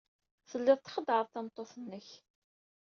Telliḍ 0.49 0.79
txeddɛeḍ 0.79 1.27
tameṭṭut-nnek. 1.29 2.09